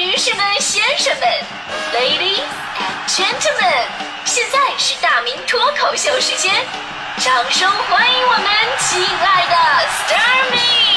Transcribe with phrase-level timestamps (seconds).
[0.00, 1.28] 女士们、先生们
[1.92, 2.40] ，Ladies
[2.78, 3.84] and Gentlemen，
[4.24, 6.54] 现在是大明脱口秀时间，
[7.18, 8.46] 掌声欢迎我们
[8.78, 9.54] 亲爱的
[10.00, 10.88] Starmy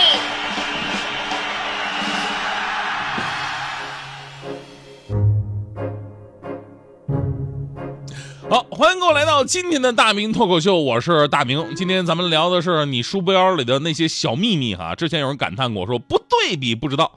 [8.50, 11.76] 好，欢迎各位来到今天的大明脱口秀，我是大明。
[11.76, 14.96] 今天咱们聊的是你书包里的那些小秘密哈。
[14.96, 17.12] 之前有人感叹过，说不对比不知道。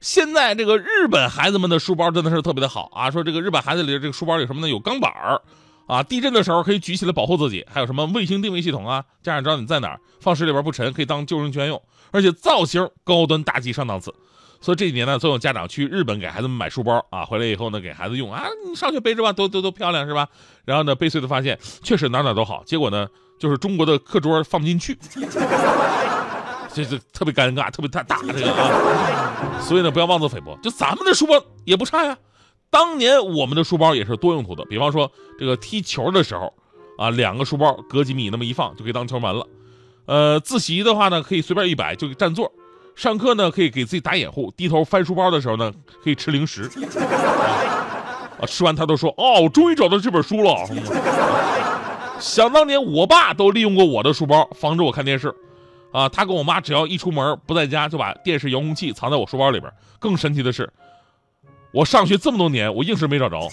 [0.00, 3.10] 现在这个日本孩子们的书包真的是特别的好啊！
[3.10, 4.68] 说这个日本孩子里的这个书包有什么呢？
[4.68, 5.40] 有钢板儿
[5.86, 11.80] 啊，地震的时候可以举起来保护自己；还有什么卫星定位系统啊，家长知道你在哪儿，放水里边不沉，可以当救生圈用。
[12.10, 14.14] 而且造型高端大气上档次。
[14.60, 20.28] 所以这几年呢，总有家长去日本给孩子们买书包啊，回来以后呢给孩子用啊，你上学背着吧，多多多漂亮是吧？
[20.64, 23.06] 然后呢，背碎的发现确实哪哪都好，结果呢
[23.38, 24.98] 就是中国的课桌放不进去。
[26.76, 32.18] 这这特别尴尬，特别大大这个啊，所以呢，不要妄自菲薄，就咱们的书包也不差呀。
[32.68, 36.52] 当年我们的书包也是多用途的，比方说这个踢球的时候，
[36.98, 39.46] 啊，两个书包隔几米那么一放就可以当球门了。
[40.04, 42.52] 呃，自习的话呢，可以随便一摆就占座。
[42.94, 45.72] 上课呢，可以给自己打掩护，低头翻书包的时候呢，
[46.04, 46.70] 可以吃零食。
[48.38, 50.54] 啊，吃完他都说，哦，我终于找到这本书了。
[52.18, 55.34] 想当年我爸都利用过我的书包，防止我看电视。
[55.96, 59.72] 啊，他跟我妈只要一出门不在家，就把电视遥控器藏在我书包里边。
[59.98, 60.70] 更神奇的是，
[61.72, 63.48] 我上学这么多年，我硬是没找着。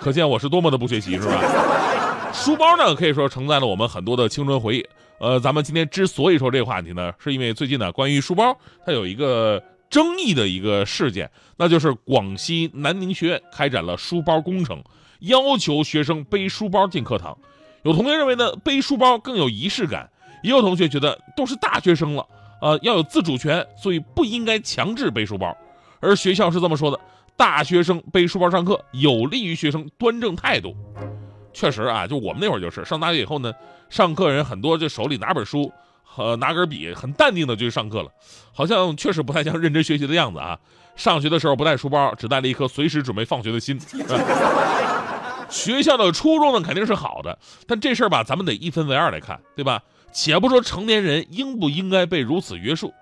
[0.00, 2.32] 可见我是多么的不学习，是吧？
[2.32, 4.86] 书包呢，可以说承载了我们很多的青春回忆。
[5.18, 8.56] 呃，咱们今天之所以说这个话题呢，是因为最近呢，关于书包
[8.86, 14.82] 它有一个争议的一个事件，那就是广西南宁学院开展了书包工程，
[15.18, 17.36] 要求学生背书包进课堂。
[17.82, 20.08] 有同学认为呢，背书包更有仪式感。
[20.42, 22.26] 也有同学觉得都是大学生了，
[22.60, 25.56] 呃，要有自主权，所以不应该强制背书包。
[26.00, 26.98] 而学校是这么说的：
[27.36, 30.74] 大学生背书包上课，有利于学生端正态度。
[31.52, 33.52] 确实啊，就我们那会儿就是上大学以后呢，
[33.88, 35.70] 上课人很多就手里拿本书
[36.02, 38.10] 和拿根笔，很淡定的就去上课了，
[38.52, 40.58] 好像确实不太像认真学习的样子啊。
[40.96, 43.78] 上学的时候不带书包，只带了一颗随时准备放学的心。
[45.50, 47.36] 学校的初衷呢肯定是好的，
[47.66, 49.82] 但这事儿吧，咱们得一分为二来看，对吧？
[50.12, 52.92] 且不说成年人应不应该被如此约束，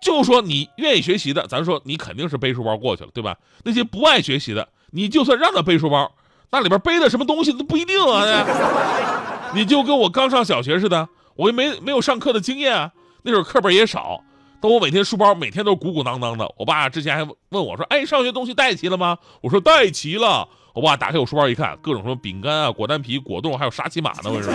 [0.00, 3.36] 就说你愿意学习的，咱说你肯定是背书包过去了，对吧？
[3.64, 6.12] 那些不爱学习的，你就算让他背书包，
[6.50, 9.52] 那里边背的什么东西都不一定啊。
[9.54, 14.22] 你就跟我刚上小学似的，我又没没有上课的经验啊，那会儿课本也少，
[14.60, 16.50] 但我每天书包每天都鼓鼓囊囊的。
[16.56, 24.16] 我爸之前还问我说：“哎，上学东西带齐了吗？”我说：“带齐了。”我爸打开我书包一看，各种什么饼干啊、果丹皮、果冻，还有沙琪玛呢。
[24.24, 24.52] 我跟你说，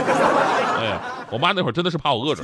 [0.79, 2.43] 哎呀，我妈那会儿真的是怕我饿着。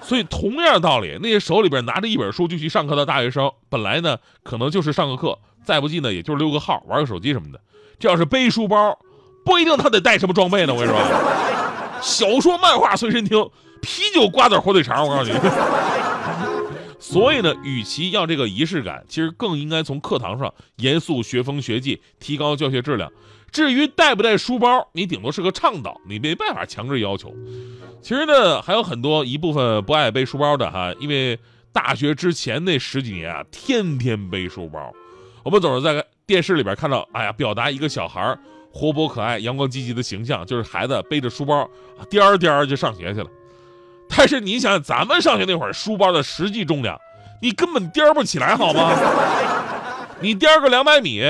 [0.00, 7.60] 所以同样的道理，那些手里边拿着一本书就去上课的大学生，本来呢可能就是上个课，再不济呢也就是溜个号、玩个手机什么的。
[7.98, 8.98] 这要是背书包，
[9.44, 10.74] 不一定他得带什么装备呢。
[10.74, 11.00] 我跟你说，
[12.00, 13.48] 小说、漫画随身听，
[13.80, 15.38] 啤酒、瓜子、火腿肠，我告诉你。
[17.02, 23.10] 所以呢，与其要这个仪式感，其实更应该从课堂上严肃学风学纪，提高教学质量。
[23.50, 27.34] 至于带不带书包，你顶多是个倡导，你没办法强制要求。
[28.00, 31.36] 其实呢，还有很多一部分不爱背书包的哈，因为
[31.72, 34.92] 大学之前那十几年啊，天天背书包。
[35.42, 38.38] 我们总是在电视里边看到，哎呀，表达一个小孩
[38.70, 41.68] 活泼可爱、阳光积极的形象，就是孩子背着书包，
[42.08, 43.26] 颠儿颠儿就上学去了。
[44.14, 47.00] 但是你想，咱们上学那会儿，书包的实际重量，
[47.40, 48.92] 你根本颠不起来，好吗？
[50.20, 51.22] 你颠个两百米，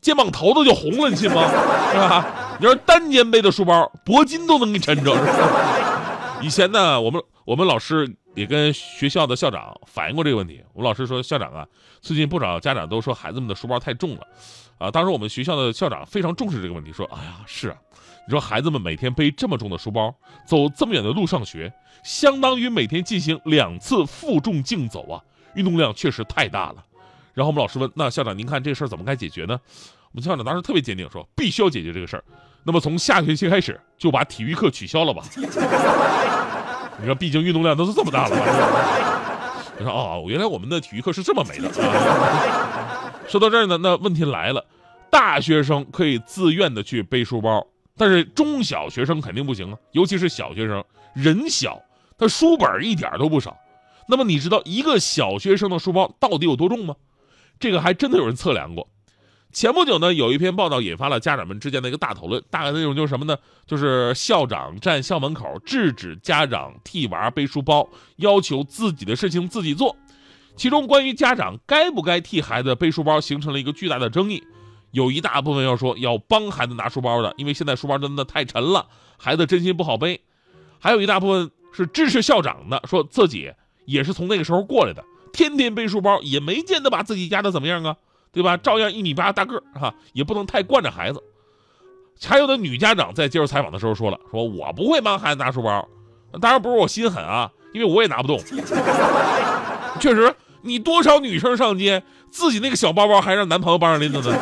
[0.00, 1.48] 肩膀头子就红了，你信吗？
[1.92, 2.26] 是吧？
[2.58, 5.14] 你要是单肩背的书包，铂金都能给你抻着。
[6.40, 10.62] 以前呢，我们我们老师也跟学校的校长反映过这个问题。
[10.72, 11.66] 我们老师说，校长啊，
[12.00, 14.26] 最近不少家长都说孩子们的书包太重了，
[14.78, 17.76] 啊，当时我们学校的校长非常重视这个问题，说，哎呀，是啊。
[18.28, 20.14] 你说孩子们每天背这么重的书包，
[20.46, 21.72] 走这么远的路上学，
[22.04, 25.16] 相当于每天进行两次负重竞走啊，
[25.54, 26.84] 运动量确实太大了。
[27.32, 29.58] 然后我们老师问：“那校长，您看这事儿怎么该解决呢？”
[30.12, 32.24] 我们校长当时特别坚定，说：“必须要解决这个事儿。
[32.64, 35.22] 那么从下学期开始就把体育课取消了吧。
[37.00, 38.36] ”你说，毕竟运动量都是这么大了。
[39.78, 41.72] 你说哦，原来我们的体育课是这么没的。
[43.26, 44.62] 说到这儿呢，那问题来了，
[45.10, 47.66] 大学生可以自愿的去背书包。
[47.98, 50.84] 但是中小学生肯定不行啊，尤其是小学生，
[51.14, 51.82] 人小，
[52.16, 53.56] 他书本一点都不少。
[54.08, 56.94] 那么你知道一个小学生的书包到底有多重吗？
[57.58, 58.88] 这个还真的有人测量过。
[59.50, 63.36] 前不久呢，有一篇报道引发了家长们之间的一个大讨论，大概内容就是什么呢？
[63.66, 69.96] 就是校长站校门口制止家长替娃背书包，要求自己的事情自己做。
[70.54, 74.42] 其中关于家长该不该替孩子背书包，形成了一个巨大的争议。
[74.90, 78.86] 有一大部分要说要帮孩子拿书包的，因为现在书包真的太沉了，
[79.16, 80.20] 孩子真心不好背。
[80.78, 83.52] 还有一大部分是支持校长的，说自己
[83.84, 87.96] 也是从那个时候过来的，天天背书包也没见得把自己压得怎么样啊，
[88.32, 88.56] 对吧？
[88.56, 91.22] 照样一米八大个儿哈，也不能太惯着孩子。
[92.20, 95.88] 还有的女家长在接受采访的时候说了，说我不会帮孩子拿书包，
[96.40, 98.38] 当然不是我心狠啊，因为我也拿不动。
[100.00, 104.38] 确实，你多少女生上街，自己那个小包包还让男朋友帮着拎着呢。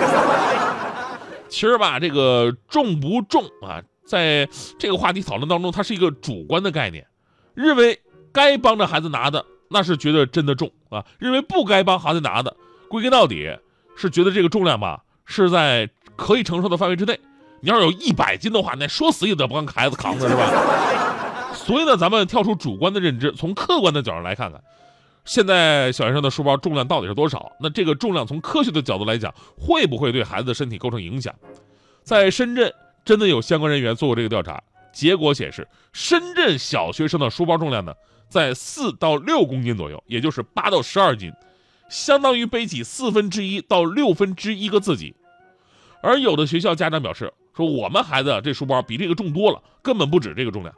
[1.49, 4.49] 其实吧，这个重不重啊，在
[4.79, 7.07] 这个话题讨论当中，它是一个主观的概念。
[7.55, 8.01] 认为
[8.33, 12.55] 该帮着孩子拿的，那是觉得真的重啊；认为不该帮孩子拿的，
[12.89, 13.57] 归根到底
[13.97, 17.19] 是觉得这个重量吧是在可以承受的范围之内。
[17.61, 20.51] 你要是有一百斤的话，那说死也得帮孩子扛着，是吧？
[21.55, 24.61] 所以呢，咱们跳出主观的认知，从客观的角度来看看，
[25.27, 27.53] 现在小学生的书包重量到底是多少？
[27.61, 31.35] 那这个重量从科学的角度来讲，会不会对孩子的身体构成影响？
[32.03, 32.73] 在深圳，
[33.05, 34.63] 真的有相关人员做过这个调查，
[34.93, 37.93] 结果显示，深圳小学生的书包重量呢，
[38.29, 41.31] 在四到六公斤左右，也就是八到十二斤，
[41.91, 45.15] 相当于背起四分之一到六分之一个自己。
[46.01, 47.33] 而有的学校家长表示。
[47.57, 50.75] 说我们孩子这书包比这个重多了，根本不止这个重量。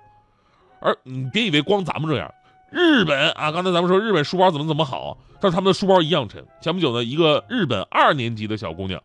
[0.80, 2.32] 而你别以为光咱们这样，
[2.70, 6.44] 日本啊，刚才咱们说日本书包怎么怎么好，但是他们的书包一样沉。
[6.60, 9.02] 前不久呢，一个日本二年级的小姑娘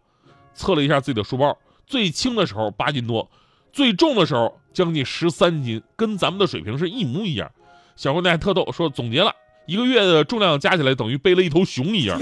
[0.53, 1.57] 测了一下自己的书包，
[1.87, 3.29] 最轻的时候八斤多，
[3.71, 7.51] 最重的时候将近十三斤，跟咱们的水平是一模一样。
[7.95, 9.33] 小姑娘还特逗，说总结了
[9.65, 12.19] 一个月的重量加起来等于背了一头熊一样。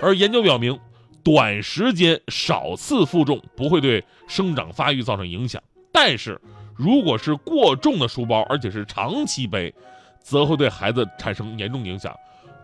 [0.00, 0.78] 而研究表明。
[1.24, 5.62] 短时间少次负重不会对生长发育造成影响，
[5.92, 6.40] 但是
[6.76, 9.72] 如果是过重的书包，而且是长期背，
[10.20, 12.14] 则会对孩子产生严重影响。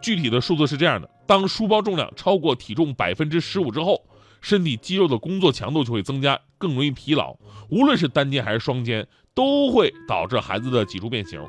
[0.00, 4.00] 具体的数字是这样的：当书包重量超过体重百分之十五之后，
[4.40, 7.36] 身体肌肉的工作强度就会增加，更容易疲劳。
[7.68, 11.44] 无论是单肩还是双肩，都会导致孩子的脊柱变形。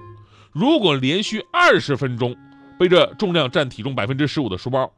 [0.51, 2.35] 如果连续二十分钟
[2.79, 4.91] 背着重量占体重百分之十五的书包，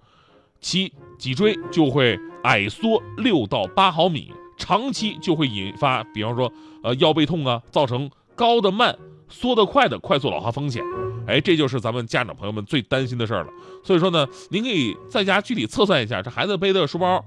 [0.62, 6.54] 其脊椎就会矮缩六到八毫米，长期就会引发，比方说，
[6.84, 8.96] 呃，腰背痛啊，造成高的慢、
[9.28, 10.84] 缩得快的快速老化风险。
[11.25, 13.50] 哎，这就是咱们家长朋友们最担心的事儿了。
[13.84, 17.25] 所以说呢，您可以在家具体测算一下，这孩子背的书包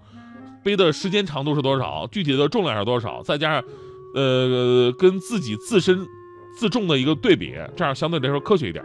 [0.63, 3.65] 背的时间长度是多少，具体的重量是多少，再加上，
[4.15, 6.07] 呃，跟自己自身
[6.57, 8.85] 自重的一个对比，这样相对来说科学一点。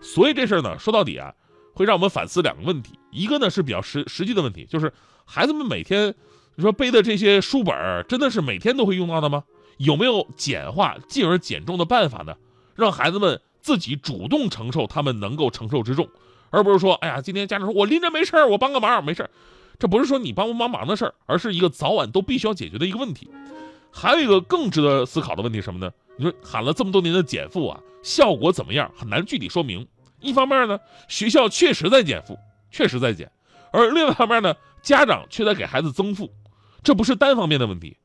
[0.00, 1.30] 所以这事儿呢，说到底啊。
[1.76, 4.92] 会让我们反思两个问题，一个呢是比较实实际的问题，就是
[5.24, 6.14] 孩子们每天
[6.56, 9.44] 你说背的这些书本真的是每天都会用到的吗？
[9.78, 12.34] 有没有简化进而减重的办法呢？
[12.74, 16.08] 让孩子们自己主动承受他们能够承受之重，
[16.50, 19.30] 而不是说，哎呀，今天家长说我拎着没事儿我帮个忙没事儿
[19.78, 23.28] 这不是说你帮不帮忙的事儿，而是一个早晚都必须要解决的一个问题。
[23.90, 25.92] 还有一个更值得思考的问题什么呢？
[26.16, 28.90] 你说喊了这么多年的减负啊，效果怎么样？
[28.96, 29.86] 很难具体说明。
[30.20, 30.78] 一方面呢，
[31.08, 32.38] 学校确实在减负，
[32.70, 33.26] 确实在减；
[33.72, 36.30] 而另外一方面呢，家长却在给孩子增负，
[36.84, 37.96] 这不是单方面的问题，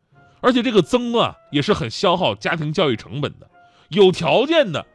[0.41, 3.47] 而且这个增啊，也是很消耗家庭教育成本的。
[3.89, 4.85] 有条件的，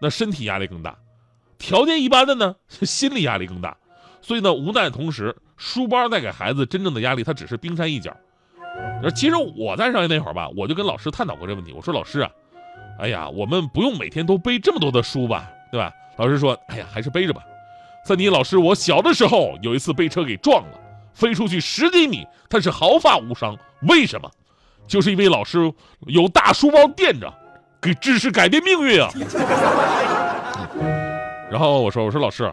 [0.00, 0.92] 那身体压力更大；
[1.58, 3.76] 条件一般的呢， 心理压力更大。
[4.20, 8.16] 所以呢，无奈同时，书包带给孩子真正的压力，它只是冰山一角。
[9.14, 11.72] 其实我在上学那会儿吧，我就跟老师探讨过这问题。
[11.72, 12.30] 我说老师啊，
[13.00, 15.92] 哎呀，我们不用每天都背这么多的书吧，对吧？
[16.16, 17.42] 老师说：“哎呀，还是背着吧。
[18.04, 20.78] 三妮老师，我小的时候有一次被车给撞了，
[21.14, 23.56] 飞出去十几米，他是毫发无伤。
[23.88, 24.30] 为什么？
[24.86, 25.72] 就是因为老师
[26.06, 27.32] 有大书包垫着，
[27.80, 29.08] 给知识改变命运啊。
[31.50, 32.52] ”然后我说：“我说老师，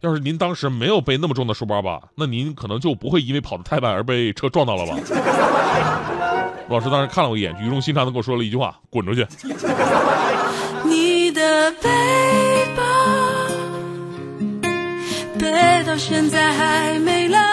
[0.00, 4.96] 要是您当时没有背那么重的书包吧，那您可能就不会因为跑得太慢而被车撞到了吧？”
[6.68, 9.26] 老师当时看了我一眼，语重心长的跟我说了一句话：“滚出去。”
[10.84, 11.88] 你的背
[12.76, 12.82] 包
[15.38, 17.51] 背到现在还没烂，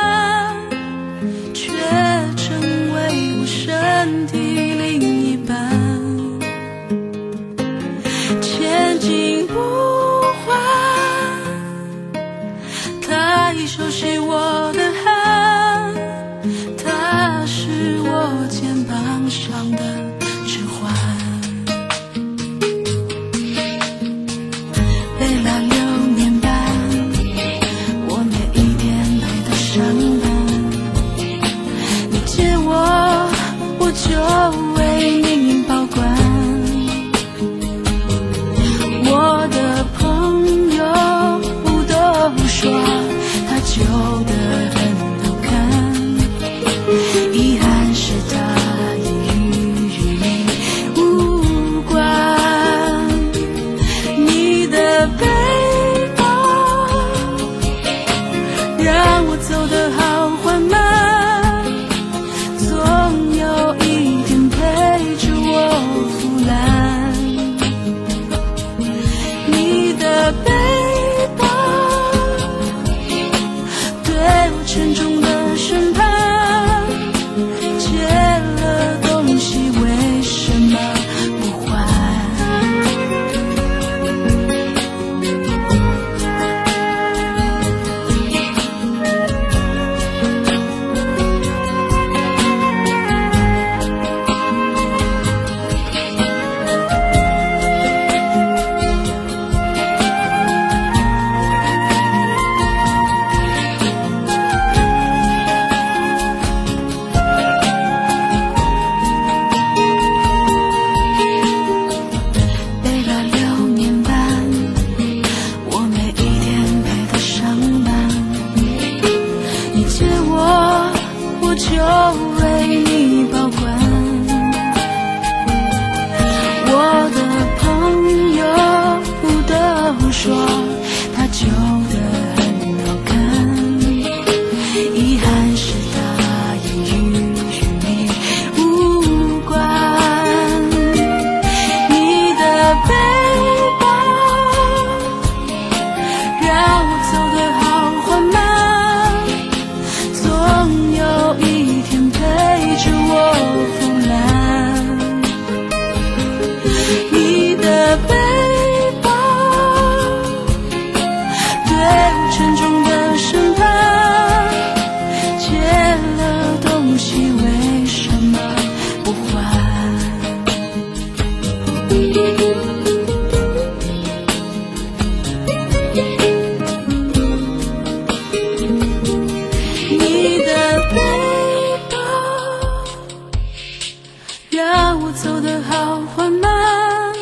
[185.21, 187.13] 走得好缓慢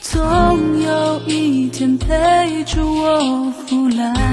[0.00, 4.25] 总有一天陪着我腐烂